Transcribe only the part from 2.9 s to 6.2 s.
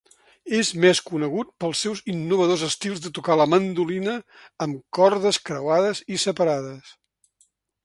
de tocar la mandolina amb cordes creuades